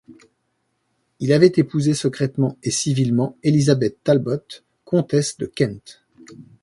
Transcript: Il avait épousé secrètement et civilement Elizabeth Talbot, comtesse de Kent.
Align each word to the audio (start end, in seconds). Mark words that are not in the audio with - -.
Il 1.19 1.31
avait 1.31 1.51
épousé 1.57 1.93
secrètement 1.93 2.57
et 2.63 2.71
civilement 2.71 3.37
Elizabeth 3.43 3.99
Talbot, 4.03 4.41
comtesse 4.83 5.37
de 5.37 5.45
Kent. 5.45 6.03